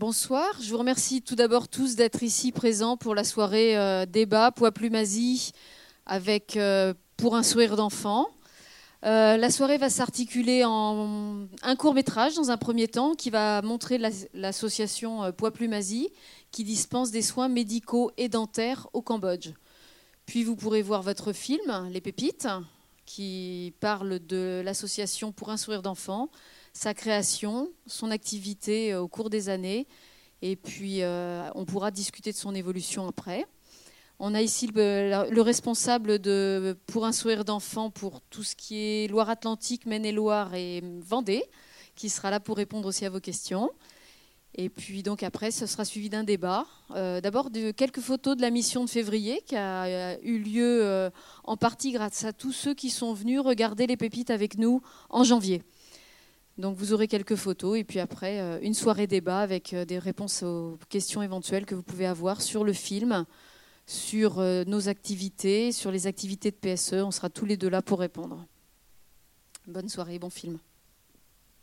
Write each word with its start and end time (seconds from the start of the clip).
Bonsoir, 0.00 0.48
je 0.62 0.70
vous 0.70 0.78
remercie 0.78 1.20
tout 1.20 1.34
d'abord 1.34 1.68
tous 1.68 1.94
d'être 1.94 2.22
ici 2.22 2.52
présents 2.52 2.96
pour 2.96 3.14
la 3.14 3.22
soirée 3.22 3.76
euh, 3.76 4.06
débat 4.06 4.50
Poids 4.50 4.72
Plumasie 4.72 5.52
avec 6.06 6.56
euh, 6.56 6.94
Pour 7.18 7.36
un 7.36 7.42
sourire 7.42 7.76
d'enfant. 7.76 8.28
Euh, 9.04 9.36
la 9.36 9.50
soirée 9.50 9.76
va 9.76 9.90
s'articuler 9.90 10.64
en 10.64 11.46
un 11.62 11.76
court 11.76 11.92
métrage 11.92 12.34
dans 12.34 12.50
un 12.50 12.56
premier 12.56 12.88
temps 12.88 13.12
qui 13.14 13.28
va 13.28 13.60
montrer 13.60 14.00
l'association 14.32 15.32
Poids 15.32 15.50
Plumasie 15.50 16.08
qui 16.50 16.64
dispense 16.64 17.10
des 17.10 17.20
soins 17.20 17.48
médicaux 17.48 18.10
et 18.16 18.30
dentaires 18.30 18.88
au 18.94 19.02
Cambodge. 19.02 19.50
Puis 20.24 20.44
vous 20.44 20.56
pourrez 20.56 20.80
voir 20.80 21.02
votre 21.02 21.34
film, 21.34 21.90
Les 21.90 22.00
Pépites, 22.00 22.48
qui 23.14 23.74
parle 23.80 24.20
de 24.20 24.62
l'association 24.64 25.32
Pour 25.32 25.50
un 25.50 25.56
sourire 25.56 25.82
d'enfant 25.82 26.30
sa 26.72 26.94
création, 26.94 27.72
son 27.86 28.12
activité 28.12 28.92
euh, 28.92 29.00
au 29.00 29.08
cours 29.08 29.30
des 29.30 29.48
années, 29.48 29.88
et 30.42 30.54
puis 30.54 31.02
euh, 31.02 31.50
on 31.56 31.64
pourra 31.64 31.90
discuter 31.90 32.30
de 32.30 32.36
son 32.36 32.54
évolution 32.54 33.08
après. 33.08 33.46
On 34.20 34.32
a 34.34 34.42
ici 34.42 34.70
le, 34.72 35.40
responsable 35.40 36.20
de 36.20 36.78
Pour 36.86 37.04
un 37.04 37.12
sourire 37.12 37.44
d'enfant 37.44 37.90
pour 37.90 38.20
tout 38.20 38.44
ce 38.44 38.54
qui 38.54 38.76
est 38.76 39.10
Loire-Atlantique, 39.10 39.86
Maine-et-Loire 39.86 40.54
et 40.54 40.82
Vendée, 41.00 41.42
qui 41.96 42.10
sera 42.10 42.30
là 42.30 42.38
pour 42.38 42.58
répondre 42.58 42.86
aussi 42.86 43.04
à 43.06 43.10
vos 43.10 43.20
questions. 43.20 43.70
Et 44.54 44.68
puis 44.68 45.02
donc 45.02 45.22
après, 45.22 45.50
ce 45.50 45.66
sera 45.66 45.84
suivi 45.84 46.10
d'un 46.10 46.24
débat. 46.24 46.66
Euh, 46.90 47.20
d'abord 47.20 47.50
quelques 47.76 48.00
photos 48.00 48.36
de 48.36 48.42
la 48.42 48.50
mission 48.50 48.84
de 48.84 48.90
février 48.90 49.42
qui 49.46 49.56
a 49.56 50.18
eu 50.22 50.38
lieu 50.38 51.10
en 51.44 51.56
partie 51.56 51.92
grâce 51.92 52.24
à 52.24 52.32
tous 52.32 52.52
ceux 52.52 52.74
qui 52.74 52.90
sont 52.90 53.12
venus 53.12 53.40
regarder 53.40 53.86
les 53.86 53.96
pépites 53.96 54.30
avec 54.30 54.58
nous 54.58 54.82
en 55.08 55.24
janvier. 55.24 55.62
Donc 56.60 56.76
vous 56.76 56.92
aurez 56.92 57.08
quelques 57.08 57.36
photos 57.36 57.78
et 57.78 57.84
puis 57.84 58.00
après 58.00 58.38
euh, 58.38 58.58
une 58.60 58.74
soirée 58.74 59.06
débat 59.06 59.40
avec 59.40 59.72
euh, 59.72 59.86
des 59.86 59.98
réponses 59.98 60.42
aux 60.42 60.78
questions 60.90 61.22
éventuelles 61.22 61.64
que 61.64 61.74
vous 61.74 61.82
pouvez 61.82 62.06
avoir 62.06 62.42
sur 62.42 62.64
le 62.64 62.74
film, 62.74 63.24
sur 63.86 64.38
euh, 64.38 64.64
nos 64.66 64.88
activités, 64.88 65.72
sur 65.72 65.90
les 65.90 66.06
activités 66.06 66.50
de 66.50 66.56
PSE. 66.56 66.94
On 66.94 67.10
sera 67.10 67.30
tous 67.30 67.46
les 67.46 67.56
deux 67.56 67.70
là 67.70 67.80
pour 67.80 68.00
répondre. 68.00 68.44
Bonne 69.66 69.88
soirée, 69.88 70.18
bon 70.18 70.28
film. 70.28 70.58